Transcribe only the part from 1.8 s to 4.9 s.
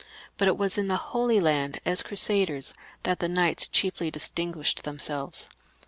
as Crusaders that the knights chiefly distinguished